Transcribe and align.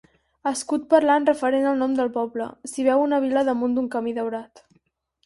Escut 0.51 0.85
parlant 0.93 1.27
referent 1.29 1.67
al 1.71 1.77
nom 1.81 1.93
del 1.99 2.09
poble: 2.15 2.47
s'hi 2.71 2.87
veu 2.89 3.03
una 3.09 3.21
vila 3.27 3.45
damunt 3.51 3.77
un 3.83 3.91
camí 3.97 4.15
daurat. 4.21 4.65